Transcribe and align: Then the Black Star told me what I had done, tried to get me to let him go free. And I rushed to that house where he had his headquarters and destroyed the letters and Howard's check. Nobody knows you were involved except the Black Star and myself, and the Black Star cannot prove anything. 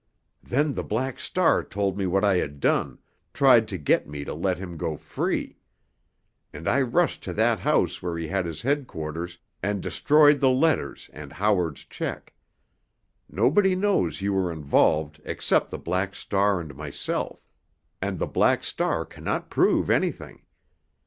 Then 0.41 0.73
the 0.73 0.83
Black 0.83 1.19
Star 1.19 1.63
told 1.63 1.95
me 1.95 2.07
what 2.07 2.23
I 2.25 2.37
had 2.37 2.59
done, 2.59 2.97
tried 3.35 3.67
to 3.67 3.77
get 3.77 4.07
me 4.09 4.23
to 4.25 4.33
let 4.33 4.57
him 4.57 4.75
go 4.75 4.97
free. 4.97 5.59
And 6.51 6.67
I 6.67 6.81
rushed 6.81 7.21
to 7.25 7.33
that 7.33 7.59
house 7.59 8.01
where 8.01 8.17
he 8.17 8.27
had 8.27 8.47
his 8.47 8.63
headquarters 8.63 9.37
and 9.61 9.79
destroyed 9.79 10.39
the 10.39 10.49
letters 10.49 11.11
and 11.13 11.31
Howard's 11.33 11.85
check. 11.85 12.33
Nobody 13.29 13.75
knows 13.75 14.21
you 14.21 14.33
were 14.33 14.51
involved 14.51 15.21
except 15.23 15.69
the 15.69 15.77
Black 15.77 16.15
Star 16.15 16.59
and 16.59 16.73
myself, 16.73 17.47
and 18.01 18.17
the 18.17 18.25
Black 18.25 18.63
Star 18.63 19.05
cannot 19.05 19.51
prove 19.51 19.91
anything. 19.91 20.41